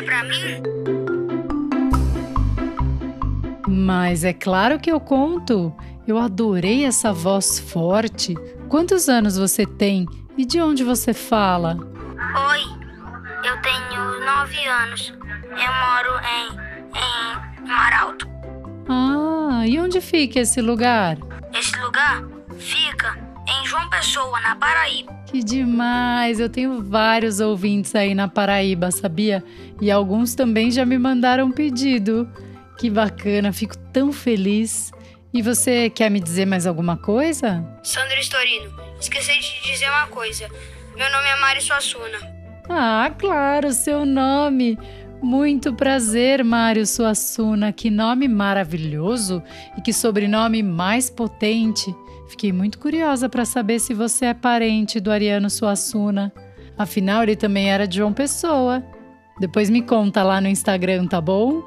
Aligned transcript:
história 0.00 0.04
pra 0.04 0.24
mim? 0.24 0.62
Mas 3.68 4.24
é 4.24 4.32
claro 4.32 4.78
que 4.78 4.90
eu 4.90 5.00
conto. 5.00 5.74
Eu 6.06 6.18
adorei 6.18 6.84
essa 6.84 7.12
voz 7.12 7.60
forte. 7.60 8.34
Quantos 8.68 9.08
anos 9.08 9.36
você 9.36 9.66
tem 9.66 10.06
e 10.36 10.44
de 10.44 10.60
onde 10.60 10.82
você 10.82 11.12
fala? 11.14 11.76
Oi, 12.50 12.60
eu 13.44 13.60
tenho 13.62 14.20
nove 14.24 14.66
anos. 14.66 15.12
Eu 15.50 15.72
moro 15.84 16.20
em, 16.24 16.48
em 16.98 17.68
Maralto. 17.68 18.28
Ah, 18.88 19.62
e 19.66 19.78
onde 19.78 20.00
fica 20.00 20.40
esse 20.40 20.60
lugar? 20.60 21.16
Esse 21.52 21.78
lugar 21.80 22.24
fica 22.58 23.16
em 23.46 23.66
João 23.66 23.88
Pessoa, 23.90 24.40
na 24.40 24.56
Paraíba. 24.56 25.19
Que 25.30 25.44
demais! 25.44 26.40
Eu 26.40 26.48
tenho 26.48 26.82
vários 26.82 27.38
ouvintes 27.38 27.94
aí 27.94 28.16
na 28.16 28.26
Paraíba, 28.26 28.90
sabia? 28.90 29.44
E 29.80 29.88
alguns 29.88 30.34
também 30.34 30.72
já 30.72 30.84
me 30.84 30.98
mandaram 30.98 31.52
pedido. 31.52 32.28
Que 32.76 32.90
bacana, 32.90 33.52
fico 33.52 33.78
tão 33.92 34.12
feliz. 34.12 34.90
E 35.32 35.40
você 35.40 35.88
quer 35.88 36.10
me 36.10 36.18
dizer 36.18 36.46
mais 36.46 36.66
alguma 36.66 36.96
coisa? 36.96 37.64
Sandro 37.84 38.18
Storino, 38.18 38.72
esqueci 39.00 39.38
de 39.38 39.70
dizer 39.70 39.88
uma 39.88 40.08
coisa. 40.08 40.48
Meu 40.96 41.08
nome 41.12 41.28
é 41.28 41.36
Mário 41.36 41.62
Suassuna. 41.62 42.18
Ah, 42.68 43.12
claro, 43.16 43.72
seu 43.72 44.04
nome. 44.04 44.76
Muito 45.22 45.74
prazer, 45.74 46.42
Mário 46.42 46.86
Suassuna. 46.86 47.72
Que 47.72 47.90
nome 47.90 48.26
maravilhoso 48.26 49.42
e 49.76 49.82
que 49.82 49.92
sobrenome 49.92 50.62
mais 50.62 51.10
potente. 51.10 51.94
Fiquei 52.28 52.52
muito 52.52 52.78
curiosa 52.78 53.28
para 53.28 53.44
saber 53.44 53.80
se 53.80 53.92
você 53.92 54.26
é 54.26 54.34
parente 54.34 54.98
do 54.98 55.10
Ariano 55.10 55.50
Suassuna. 55.50 56.32
Afinal, 56.78 57.22
ele 57.22 57.36
também 57.36 57.70
era 57.70 57.86
de 57.86 57.98
João 57.98 58.14
Pessoa. 58.14 58.82
Depois 59.38 59.68
me 59.68 59.82
conta 59.82 60.22
lá 60.22 60.40
no 60.40 60.48
Instagram, 60.48 61.06
tá 61.06 61.20
bom? 61.20 61.62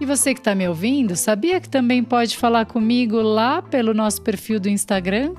E 0.00 0.04
você 0.04 0.34
que 0.34 0.40
está 0.40 0.54
me 0.54 0.68
ouvindo, 0.68 1.14
sabia 1.14 1.60
que 1.60 1.68
também 1.68 2.02
pode 2.02 2.36
falar 2.36 2.66
comigo 2.66 3.22
lá 3.22 3.62
pelo 3.62 3.94
nosso 3.94 4.20
perfil 4.20 4.58
do 4.58 4.68
Instagram? 4.68 5.32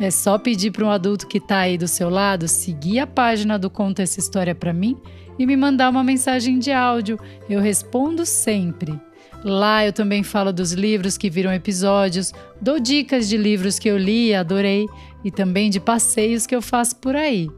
É 0.00 0.10
só 0.10 0.38
pedir 0.38 0.70
para 0.70 0.84
um 0.84 0.90
adulto 0.90 1.26
que 1.26 1.38
está 1.38 1.58
aí 1.58 1.76
do 1.76 1.88
seu 1.88 2.08
lado 2.08 2.46
seguir 2.46 3.00
a 3.00 3.06
página 3.06 3.58
do 3.58 3.68
Conta 3.68 4.02
Essa 4.02 4.20
História 4.20 4.54
para 4.54 4.72
mim 4.72 4.96
e 5.38 5.46
me 5.46 5.56
mandar 5.56 5.90
uma 5.90 6.02
mensagem 6.02 6.58
de 6.58 6.72
áudio. 6.72 7.18
Eu 7.48 7.60
respondo 7.60 8.26
sempre. 8.26 8.98
Lá 9.44 9.86
eu 9.86 9.92
também 9.92 10.22
falo 10.22 10.52
dos 10.52 10.72
livros 10.72 11.16
que 11.16 11.30
viram 11.30 11.52
episódios, 11.52 12.32
dou 12.60 12.80
dicas 12.80 13.28
de 13.28 13.36
livros 13.36 13.78
que 13.78 13.88
eu 13.88 13.96
li 13.96 14.28
e 14.28 14.34
adorei 14.34 14.86
e 15.24 15.30
também 15.30 15.70
de 15.70 15.78
passeios 15.78 16.46
que 16.46 16.54
eu 16.54 16.62
faço 16.62 16.96
por 16.96 17.14
aí. 17.14 17.48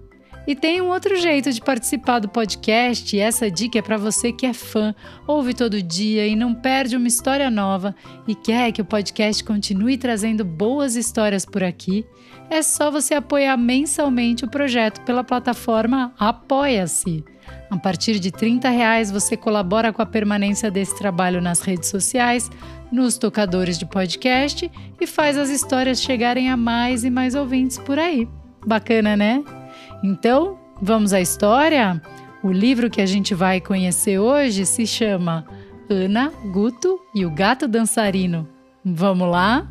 E 0.46 0.54
tem 0.54 0.80
um 0.80 0.88
outro 0.88 1.16
jeito 1.16 1.52
de 1.52 1.60
participar 1.60 2.18
do 2.18 2.28
podcast, 2.28 3.14
e 3.14 3.20
essa 3.20 3.50
dica 3.50 3.78
é 3.78 3.82
para 3.82 3.98
você 3.98 4.32
que 4.32 4.46
é 4.46 4.52
fã, 4.52 4.94
ouve 5.26 5.54
todo 5.54 5.82
dia 5.82 6.26
e 6.26 6.34
não 6.34 6.54
perde 6.54 6.96
uma 6.96 7.06
história 7.06 7.50
nova 7.50 7.94
e 8.26 8.34
quer 8.34 8.72
que 8.72 8.80
o 8.80 8.84
podcast 8.84 9.44
continue 9.44 9.98
trazendo 9.98 10.44
boas 10.44 10.96
histórias 10.96 11.44
por 11.44 11.62
aqui. 11.62 12.06
É 12.48 12.62
só 12.62 12.90
você 12.90 13.14
apoiar 13.14 13.56
mensalmente 13.56 14.44
o 14.44 14.50
projeto 14.50 15.02
pela 15.02 15.22
plataforma 15.22 16.12
Apoia-se. 16.18 17.22
A 17.70 17.76
partir 17.76 18.18
de 18.18 18.30
R$ 18.30 18.58
reais 18.70 19.10
você 19.10 19.36
colabora 19.36 19.92
com 19.92 20.02
a 20.02 20.06
permanência 20.06 20.70
desse 20.70 20.96
trabalho 20.96 21.40
nas 21.40 21.60
redes 21.60 21.88
sociais, 21.88 22.50
nos 22.90 23.16
tocadores 23.16 23.78
de 23.78 23.86
podcast 23.86 24.70
e 25.00 25.06
faz 25.06 25.38
as 25.38 25.48
histórias 25.48 26.02
chegarem 26.02 26.50
a 26.50 26.56
mais 26.56 27.04
e 27.04 27.10
mais 27.10 27.34
ouvintes 27.34 27.78
por 27.78 27.98
aí. 27.98 28.28
Bacana, 28.66 29.16
né? 29.16 29.42
Então, 30.02 30.58
vamos 30.80 31.12
à 31.12 31.20
história? 31.20 32.00
O 32.42 32.50
livro 32.50 32.90
que 32.90 33.00
a 33.00 33.06
gente 33.06 33.34
vai 33.34 33.60
conhecer 33.60 34.18
hoje 34.18 34.64
se 34.64 34.86
chama 34.86 35.44
Ana, 35.88 36.32
Guto 36.52 36.98
e 37.14 37.25
o 37.26 37.30
Gato 37.30 37.69
Dançarino. 37.69 38.48
Vamos 38.84 39.28
lá? 39.28 39.69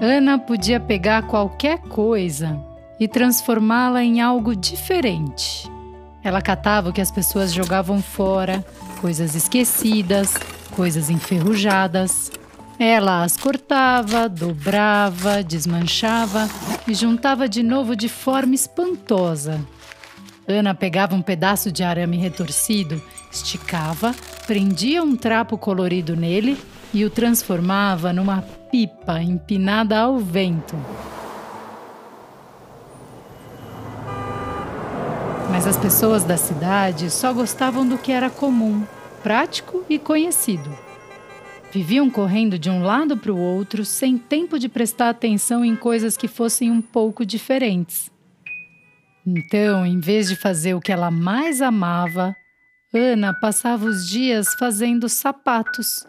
Ana 0.00 0.38
podia 0.38 0.78
pegar 0.78 1.22
qualquer 1.22 1.78
coisa 1.78 2.62
e 3.00 3.08
transformá-la 3.08 4.04
em 4.04 4.20
algo 4.20 4.54
diferente. 4.54 5.70
Ela 6.22 6.42
catava 6.42 6.90
o 6.90 6.92
que 6.92 7.00
as 7.00 7.10
pessoas 7.10 7.52
jogavam 7.52 8.02
fora, 8.02 8.64
coisas 9.00 9.34
esquecidas, 9.34 10.34
coisas 10.72 11.08
enferrujadas. 11.08 12.30
Ela 12.78 13.24
as 13.24 13.38
cortava, 13.38 14.28
dobrava, 14.28 15.42
desmanchava 15.42 16.46
e 16.86 16.92
juntava 16.92 17.48
de 17.48 17.62
novo 17.62 17.96
de 17.96 18.08
forma 18.08 18.54
espantosa. 18.54 19.64
Ana 20.46 20.74
pegava 20.74 21.14
um 21.14 21.22
pedaço 21.22 21.72
de 21.72 21.82
arame 21.82 22.18
retorcido, 22.18 23.02
esticava, 23.32 24.14
prendia 24.46 25.02
um 25.02 25.16
trapo 25.16 25.56
colorido 25.56 26.14
nele 26.14 26.58
e 26.92 27.04
o 27.04 27.10
transformava 27.10 28.12
numa 28.12 28.42
pipa 28.76 29.22
empinada 29.22 29.98
ao 29.98 30.18
vento. 30.18 30.76
Mas 35.50 35.66
as 35.66 35.78
pessoas 35.78 36.24
da 36.24 36.36
cidade 36.36 37.08
só 37.08 37.32
gostavam 37.32 37.88
do 37.88 37.96
que 37.96 38.12
era 38.12 38.28
comum, 38.28 38.84
prático 39.22 39.82
e 39.88 39.98
conhecido. 39.98 40.70
Viviam 41.72 42.10
correndo 42.10 42.58
de 42.58 42.68
um 42.68 42.82
lado 42.82 43.16
para 43.16 43.32
o 43.32 43.38
outro 43.38 43.82
sem 43.82 44.18
tempo 44.18 44.58
de 44.58 44.68
prestar 44.68 45.08
atenção 45.08 45.64
em 45.64 45.74
coisas 45.74 46.14
que 46.14 46.28
fossem 46.28 46.70
um 46.70 46.82
pouco 46.82 47.24
diferentes. 47.24 48.10
Então, 49.26 49.86
em 49.86 49.98
vez 50.00 50.28
de 50.28 50.36
fazer 50.36 50.74
o 50.74 50.82
que 50.82 50.92
ela 50.92 51.10
mais 51.10 51.62
amava, 51.62 52.36
Ana 52.92 53.32
passava 53.32 53.86
os 53.86 54.06
dias 54.06 54.48
fazendo 54.58 55.08
sapatos. 55.08 56.06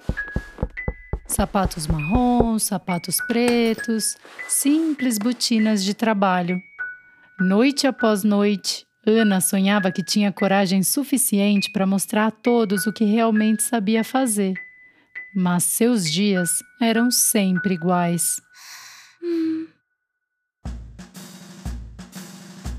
Sapatos 1.28 1.88
marrons, 1.88 2.64
sapatos 2.64 3.18
pretos, 3.28 4.18
simples 4.48 5.18
botinas 5.18 5.84
de 5.84 5.94
trabalho. 5.94 6.60
Noite 7.40 7.86
após 7.86 8.24
noite, 8.24 8.88
Ana 9.06 9.40
sonhava 9.40 9.92
que 9.92 10.04
tinha 10.04 10.32
coragem 10.32 10.82
suficiente 10.84 11.70
para 11.72 11.86
mostrar 11.86 12.28
a 12.28 12.32
todos 12.32 12.88
o 12.88 12.94
que 12.94 13.06
realmente 13.06 13.62
sabia 13.62 14.04
fazer. 14.04 14.54
Mas 15.36 15.64
seus 15.64 16.10
dias 16.10 16.64
eram 16.82 17.12
sempre 17.12 17.76
iguais. 17.76 18.42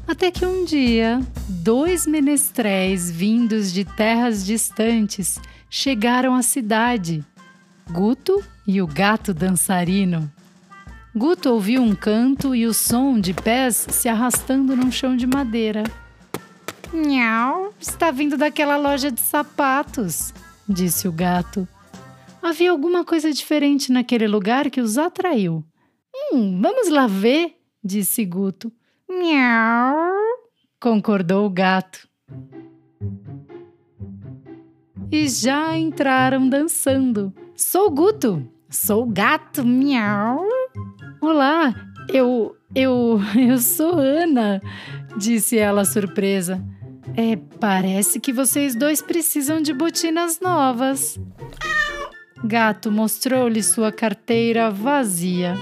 Até 0.07 0.31
que 0.31 0.45
um 0.45 0.65
dia, 0.65 1.21
dois 1.49 2.07
menestréis 2.07 3.11
vindos 3.11 3.73
de 3.73 3.85
terras 3.85 4.45
distantes 4.45 5.39
chegaram 5.71 6.35
à 6.35 6.43
cidade: 6.43 7.25
Guto 7.91 8.45
e 8.67 8.83
o 8.83 8.87
gato 8.87 9.33
dançarino. 9.33 10.31
Guto 11.17 11.51
ouviu 11.51 11.83
um 11.83 11.95
canto 11.95 12.55
e 12.55 12.67
o 12.67 12.75
som 12.75 13.19
de 13.19 13.33
pés 13.33 13.87
se 13.91 14.09
arrastando 14.09 14.77
num 14.77 14.91
chão 14.91 15.17
de 15.17 15.27
madeira. 15.27 15.85
Miau, 16.93 17.73
está 17.81 18.11
vindo 18.11 18.37
daquela 18.37 18.77
loja 18.77 19.11
de 19.11 19.21
sapatos, 19.21 20.35
disse 20.69 21.09
o 21.09 21.13
gato. 21.13 21.67
Havia 22.43 22.71
alguma 22.71 23.05
coisa 23.05 23.33
diferente 23.33 23.91
naquele 23.91 24.29
lugar 24.29 24.71
que 24.71 24.83
os 24.83 24.99
atraiu. 24.99 25.65
Hum, 26.33 26.61
vamos 26.61 26.91
lá 26.91 27.07
ver, 27.07 27.57
disse 27.83 28.25
Guto. 28.25 28.71
Miau, 29.09 30.15
concordou 30.79 31.47
o 31.47 31.51
gato. 31.51 32.07
E 35.11 35.27
já 35.27 35.75
entraram 35.75 36.49
dançando. 36.49 37.33
Sou 37.61 37.91
Guto, 37.91 38.49
sou 38.71 39.05
gato, 39.05 39.65
miau. 39.67 40.47
Olá, 41.21 41.75
eu, 42.09 42.57
eu, 42.73 43.21
eu 43.37 43.59
sou 43.59 43.99
Ana, 43.99 44.63
disse 45.17 45.59
ela 45.59 45.85
surpresa. 45.85 46.65
É, 47.17 47.35
parece 47.59 48.21
que 48.21 48.33
vocês 48.33 48.77
dois 48.77 49.03
precisam 49.03 49.61
de 49.61 49.73
botinas 49.73 50.39
novas. 50.39 51.19
Gato 52.45 52.93
mostrou-lhe 52.93 53.61
sua 53.61 53.91
carteira 53.91 54.71
vazia. 54.71 55.57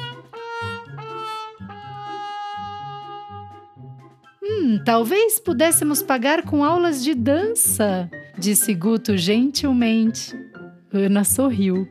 Hum, 4.45 4.83
talvez 4.85 5.41
pudéssemos 5.41 6.03
pagar 6.03 6.43
com 6.43 6.63
aulas 6.63 7.03
de 7.03 7.15
dança, 7.15 8.11
disse 8.39 8.75
Guto 8.75 9.17
gentilmente. 9.17 10.46
Ana 10.97 11.25
sorriu. 11.25 11.89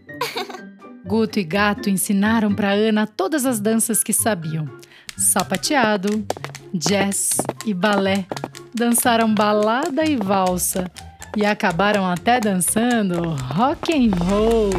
Guto 1.05 1.39
e 1.39 1.43
Gato 1.43 1.89
ensinaram 1.89 2.53
para 2.53 2.71
Ana 2.71 3.05
todas 3.05 3.45
as 3.45 3.59
danças 3.59 4.03
que 4.03 4.11
sabiam: 4.11 4.67
sapateado, 5.15 6.25
jazz 6.73 7.37
e 7.65 7.73
balé 7.73 8.25
dançaram 8.73 9.33
balada 9.33 10.03
e 10.05 10.15
valsa. 10.15 10.91
e 11.37 11.45
acabaram 11.45 12.05
até 12.05 12.39
dançando 12.39 13.35
rock 13.53 13.93
and 13.93 14.15
roll. 14.23 14.69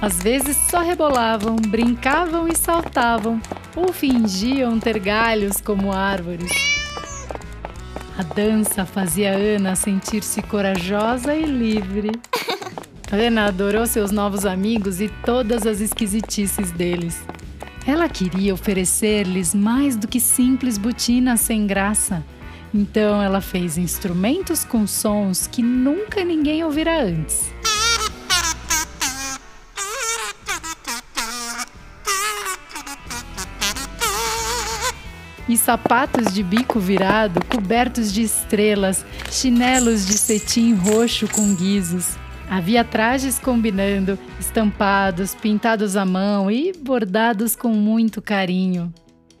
Às 0.00 0.18
vezes 0.18 0.56
só 0.70 0.80
rebolavam, 0.80 1.56
brincavam 1.56 2.46
e 2.46 2.54
saltavam, 2.54 3.40
ou 3.74 3.94
fingiam 3.94 4.78
ter 4.78 4.98
galhos 4.98 5.60
como 5.60 5.90
árvores. 5.90 6.75
A 8.18 8.22
dança 8.22 8.86
fazia 8.86 9.36
Ana 9.36 9.76
sentir-se 9.76 10.40
corajosa 10.40 11.34
e 11.34 11.44
livre. 11.44 12.12
Ana 13.12 13.44
adorou 13.44 13.86
seus 13.86 14.10
novos 14.10 14.46
amigos 14.46 15.02
e 15.02 15.08
todas 15.22 15.66
as 15.66 15.80
esquisitices 15.80 16.70
deles. 16.70 17.22
Ela 17.86 18.08
queria 18.08 18.54
oferecer-lhes 18.54 19.54
mais 19.54 19.96
do 19.96 20.08
que 20.08 20.18
simples 20.18 20.78
botinas 20.78 21.40
sem 21.40 21.66
graça. 21.66 22.24
Então 22.72 23.22
ela 23.22 23.42
fez 23.42 23.76
instrumentos 23.76 24.64
com 24.64 24.86
sons 24.86 25.46
que 25.46 25.62
nunca 25.62 26.24
ninguém 26.24 26.64
ouvira 26.64 27.02
antes. 27.02 27.50
E 35.48 35.56
sapatos 35.56 36.32
de 36.32 36.42
bico 36.42 36.80
virado 36.80 37.44
cobertos 37.46 38.12
de 38.12 38.22
estrelas, 38.22 39.04
chinelos 39.30 40.06
de 40.06 40.14
cetim 40.14 40.74
roxo 40.74 41.28
com 41.28 41.54
guizos. 41.54 42.16
Havia 42.48 42.84
trajes 42.84 43.38
combinando, 43.38 44.18
estampados, 44.38 45.34
pintados 45.34 45.96
à 45.96 46.04
mão 46.04 46.50
e 46.50 46.72
bordados 46.72 47.56
com 47.56 47.70
muito 47.70 48.22
carinho. 48.22 48.92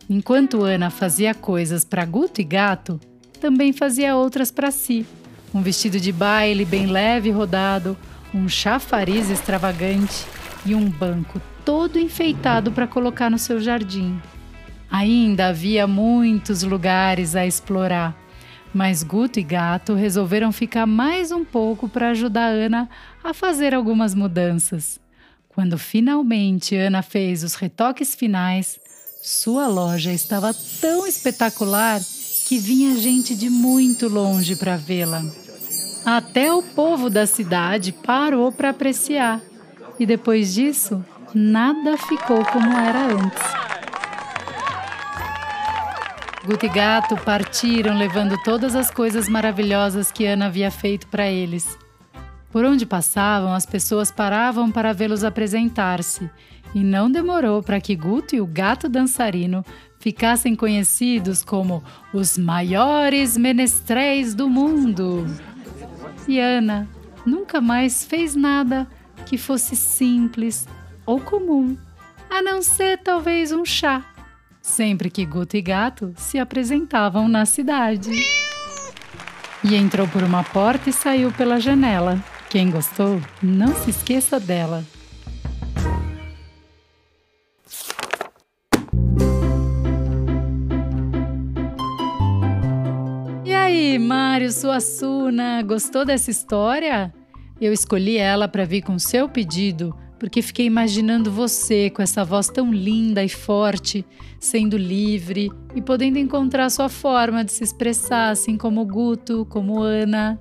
Enquanto 0.08 0.62
Ana 0.62 0.90
fazia 0.90 1.34
coisas 1.34 1.84
para 1.84 2.04
Guto 2.04 2.40
e 2.40 2.44
Gato, 2.44 3.00
também 3.40 3.72
fazia 3.72 4.16
outras 4.16 4.50
para 4.50 4.70
si. 4.70 5.06
Um 5.54 5.62
vestido 5.62 6.00
de 6.00 6.12
baile 6.12 6.64
bem 6.64 6.86
leve 6.86 7.28
e 7.28 7.32
rodado, 7.32 7.96
um 8.34 8.48
chafariz 8.48 9.30
extravagante 9.30 10.26
e 10.64 10.74
um 10.74 10.88
banco 10.88 11.40
todo 11.64 11.98
enfeitado 11.98 12.70
para 12.70 12.86
colocar 12.86 13.30
no 13.30 13.38
seu 13.38 13.60
jardim. 13.60 14.20
Ainda 14.90 15.48
havia 15.48 15.86
muitos 15.86 16.62
lugares 16.62 17.34
a 17.34 17.46
explorar 17.46 18.16
mas 18.76 19.02
Guto 19.02 19.40
e 19.40 19.42
Gato 19.42 19.94
resolveram 19.94 20.52
ficar 20.52 20.84
mais 20.84 21.32
um 21.32 21.42
pouco 21.42 21.88
para 21.88 22.10
ajudar 22.10 22.48
Ana 22.48 22.90
a 23.24 23.32
fazer 23.32 23.72
algumas 23.72 24.14
mudanças. 24.14 25.00
Quando 25.48 25.78
finalmente 25.78 26.76
Ana 26.76 27.00
fez 27.00 27.42
os 27.42 27.54
retoques 27.54 28.14
finais, 28.14 28.78
sua 29.22 29.66
loja 29.66 30.12
estava 30.12 30.54
tão 30.78 31.06
espetacular 31.06 32.02
que 32.46 32.58
vinha 32.58 32.98
gente 32.98 33.34
de 33.34 33.48
muito 33.48 34.08
longe 34.08 34.54
para 34.54 34.76
vê-la. 34.76 35.24
Até 36.04 36.52
o 36.52 36.62
povo 36.62 37.08
da 37.08 37.24
cidade 37.26 37.92
parou 37.92 38.52
para 38.52 38.68
apreciar. 38.68 39.40
E 39.98 40.04
depois 40.04 40.52
disso, 40.52 41.02
nada 41.34 41.96
ficou 41.96 42.44
como 42.44 42.76
era 42.76 43.06
antes. 43.06 43.55
Guto 46.46 46.64
e 46.64 46.68
Gato 46.68 47.16
partiram 47.16 47.98
levando 47.98 48.40
todas 48.44 48.76
as 48.76 48.88
coisas 48.88 49.28
maravilhosas 49.28 50.12
que 50.12 50.24
Ana 50.24 50.46
havia 50.46 50.70
feito 50.70 51.08
para 51.08 51.28
eles. 51.28 51.76
Por 52.52 52.64
onde 52.64 52.86
passavam, 52.86 53.52
as 53.52 53.66
pessoas 53.66 54.12
paravam 54.12 54.70
para 54.70 54.92
vê-los 54.92 55.24
apresentar-se, 55.24 56.30
e 56.72 56.84
não 56.84 57.10
demorou 57.10 57.64
para 57.64 57.80
que 57.80 57.96
Guto 57.96 58.36
e 58.36 58.40
o 58.40 58.46
gato 58.46 58.88
dançarino 58.88 59.64
ficassem 59.98 60.54
conhecidos 60.54 61.42
como 61.42 61.82
os 62.14 62.38
maiores 62.38 63.36
menestréis 63.36 64.32
do 64.32 64.48
mundo. 64.48 65.26
E 66.28 66.38
Ana 66.38 66.88
nunca 67.26 67.60
mais 67.60 68.04
fez 68.04 68.36
nada 68.36 68.86
que 69.26 69.36
fosse 69.36 69.74
simples 69.74 70.68
ou 71.04 71.18
comum, 71.18 71.76
a 72.30 72.40
não 72.40 72.62
ser 72.62 72.98
talvez 72.98 73.50
um 73.50 73.64
chá 73.64 74.04
sempre 74.66 75.08
que 75.08 75.24
Guto 75.24 75.56
e 75.56 75.62
Gato 75.62 76.12
se 76.16 76.38
apresentavam 76.38 77.28
na 77.28 77.46
cidade. 77.46 78.10
E 79.62 79.74
entrou 79.74 80.08
por 80.08 80.22
uma 80.22 80.42
porta 80.42 80.90
e 80.90 80.92
saiu 80.92 81.30
pela 81.32 81.60
janela. 81.60 82.22
Quem 82.50 82.70
gostou, 82.70 83.20
não 83.40 83.74
se 83.74 83.90
esqueça 83.90 84.40
dela. 84.40 84.84
E 93.44 93.54
aí, 93.54 93.98
Mário 93.98 94.52
Suassuna, 94.52 95.62
gostou 95.62 96.04
dessa 96.04 96.30
história? 96.30 97.14
Eu 97.60 97.72
escolhi 97.72 98.18
ela 98.18 98.48
para 98.48 98.64
vir 98.64 98.82
com 98.82 98.98
seu 98.98 99.28
pedido 99.28 99.96
porque 100.18 100.40
fiquei 100.42 100.66
imaginando 100.66 101.30
você 101.30 101.90
com 101.90 102.02
essa 102.02 102.24
voz 102.24 102.48
tão 102.48 102.72
linda 102.72 103.22
e 103.22 103.28
forte, 103.28 104.04
sendo 104.40 104.76
livre 104.76 105.50
e 105.74 105.82
podendo 105.82 106.18
encontrar 106.18 106.70
sua 106.70 106.88
forma 106.88 107.44
de 107.44 107.52
se 107.52 107.64
expressar, 107.64 108.30
assim 108.30 108.56
como 108.56 108.84
Guto, 108.84 109.46
como 109.46 109.80
Ana. 109.80 110.40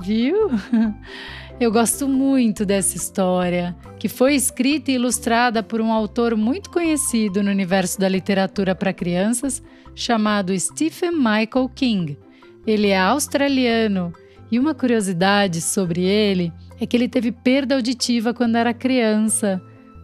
Viu? 0.00 0.50
Eu 1.60 1.70
gosto 1.70 2.08
muito 2.08 2.64
dessa 2.64 2.96
história, 2.96 3.76
que 3.98 4.08
foi 4.08 4.34
escrita 4.34 4.90
e 4.90 4.94
ilustrada 4.94 5.62
por 5.62 5.78
um 5.78 5.92
autor 5.92 6.34
muito 6.34 6.70
conhecido 6.70 7.42
no 7.42 7.50
universo 7.50 8.00
da 8.00 8.08
literatura 8.08 8.74
para 8.74 8.94
crianças, 8.94 9.62
chamado 9.94 10.58
Stephen 10.58 11.12
Michael 11.12 11.68
King. 11.74 12.18
Ele 12.66 12.88
é 12.88 12.98
australiano 12.98 14.10
e 14.50 14.58
uma 14.58 14.74
curiosidade 14.74 15.60
sobre 15.60 16.02
ele 16.02 16.50
é 16.80 16.86
que 16.86 16.96
ele 16.96 17.08
teve 17.08 17.30
perda 17.30 17.74
auditiva 17.74 18.32
quando 18.32 18.56
era 18.56 18.72
criança. 18.72 19.60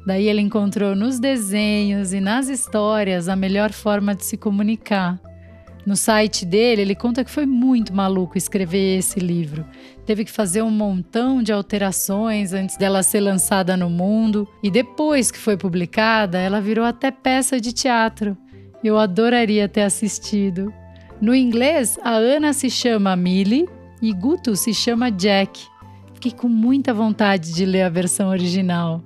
Daí 0.06 0.28
ele 0.28 0.42
encontrou 0.42 0.94
nos 0.94 1.18
desenhos 1.18 2.12
e 2.12 2.20
nas 2.20 2.48
histórias 2.48 3.28
a 3.28 3.34
melhor 3.34 3.72
forma 3.72 4.14
de 4.14 4.24
se 4.24 4.36
comunicar. 4.36 5.18
No 5.86 5.96
site 5.96 6.44
dele, 6.44 6.82
ele 6.82 6.94
conta 6.96 7.24
que 7.24 7.30
foi 7.30 7.46
muito 7.46 7.94
maluco 7.94 8.36
escrever 8.36 8.98
esse 8.98 9.20
livro. 9.20 9.64
Teve 10.04 10.24
que 10.24 10.32
fazer 10.32 10.62
um 10.62 10.70
montão 10.70 11.42
de 11.42 11.52
alterações 11.52 12.52
antes 12.52 12.76
dela 12.76 13.04
ser 13.04 13.20
lançada 13.20 13.76
no 13.76 13.88
mundo, 13.88 14.48
e 14.62 14.70
depois 14.70 15.30
que 15.30 15.38
foi 15.38 15.56
publicada, 15.56 16.38
ela 16.38 16.60
virou 16.60 16.84
até 16.84 17.12
peça 17.12 17.60
de 17.60 17.72
teatro. 17.72 18.36
Eu 18.82 18.98
adoraria 18.98 19.68
ter 19.68 19.82
assistido. 19.82 20.72
No 21.20 21.34
inglês, 21.34 21.98
a 22.02 22.14
Ana 22.14 22.52
se 22.52 22.68
chama 22.68 23.16
Millie 23.16 23.68
e 24.02 24.12
Guto 24.12 24.54
se 24.56 24.74
chama 24.74 25.10
Jack. 25.10 25.75
Fiquei 26.16 26.32
com 26.32 26.48
muita 26.48 26.94
vontade 26.94 27.52
de 27.52 27.66
ler 27.66 27.82
a 27.82 27.90
versão 27.90 28.30
original. 28.30 29.02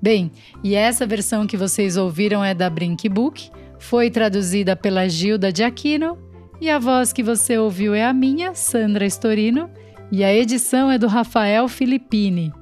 Bem, 0.00 0.30
e 0.62 0.74
essa 0.74 1.06
versão 1.06 1.46
que 1.46 1.56
vocês 1.56 1.96
ouviram 1.96 2.44
é 2.44 2.52
da 2.52 2.68
Brink 2.68 3.08
Book, 3.08 3.50
foi 3.78 4.10
traduzida 4.10 4.76
pela 4.76 5.08
Gilda 5.08 5.50
de 5.50 5.62
Aquino 5.62 6.18
e 6.60 6.68
a 6.68 6.78
voz 6.78 7.14
que 7.14 7.22
você 7.22 7.56
ouviu 7.56 7.94
é 7.94 8.04
a 8.04 8.12
minha, 8.12 8.54
Sandra 8.54 9.06
Storino, 9.06 9.70
e 10.12 10.22
a 10.22 10.34
edição 10.34 10.90
é 10.90 10.98
do 10.98 11.06
Rafael 11.06 11.66
Filippini. 11.66 12.52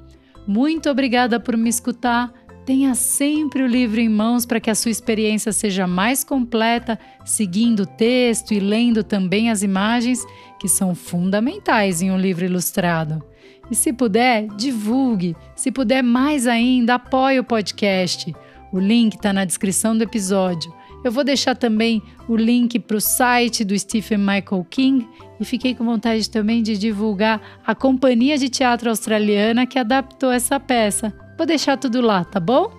Muito 0.47 0.88
obrigada 0.88 1.40
por 1.40 1.57
me 1.57 1.69
escutar. 1.69 2.33
Tenha 2.64 2.95
sempre 2.95 3.64
o 3.64 3.67
livro 3.67 3.99
em 3.99 4.09
mãos 4.09 4.47
para 4.47 4.61
que 4.61 4.71
a 4.71 4.76
sua 4.76 4.93
experiência 4.93 5.50
seja 5.50 5.88
mais 5.88 6.23
completa, 6.23 6.97
seguindo 7.25 7.81
o 7.81 7.87
texto 7.87 8.55
e 8.55 8.61
lendo 8.61 9.02
também 9.02 9.50
as 9.50 9.64
imagens, 9.64 10.25
que 10.61 10.69
são 10.69 10.95
fundamentais 10.95 12.00
em 12.00 12.12
um 12.12 12.17
livro 12.17 12.45
ilustrado. 12.45 13.21
E 13.70 13.75
se 13.75 13.92
puder, 13.92 14.46
divulgue. 14.56 15.37
Se 15.54 15.70
puder 15.70 16.02
mais 16.02 16.46
ainda, 16.46 16.94
apoie 16.94 17.38
o 17.38 17.44
podcast. 17.44 18.34
O 18.72 18.78
link 18.78 19.14
está 19.14 19.32
na 19.32 19.44
descrição 19.44 19.96
do 19.96 20.04
episódio. 20.04 20.72
Eu 21.04 21.12
vou 21.12 21.22
deixar 21.22 21.54
também 21.54 22.02
o 22.26 22.37
link 22.37 22.78
para 22.78 22.96
o 22.96 23.00
site 23.00 23.64
do 23.64 23.78
Stephen 23.78 24.18
Michael 24.18 24.66
King 24.68 25.08
e 25.38 25.44
fiquei 25.44 25.75
com 25.75 25.84
vontade 25.84 26.28
também 26.28 26.62
de 26.62 26.76
divulgar 26.76 27.40
a 27.64 27.75
companhia 27.75 28.37
de 28.37 28.48
teatro 28.48 28.90
australiana 28.90 29.66
que 29.66 29.78
adaptou 29.78 30.32
essa 30.32 30.58
peça. 30.58 31.14
Vou 31.37 31.46
deixar 31.46 31.76
tudo 31.76 32.00
lá, 32.00 32.25
tá 32.25 32.40
bom? 32.40 32.72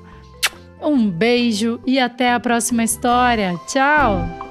Um 0.82 1.10
beijo 1.10 1.80
e 1.86 1.98
até 2.00 2.34
a 2.34 2.40
próxima 2.40 2.84
história. 2.84 3.56
Tchau! 3.68 4.49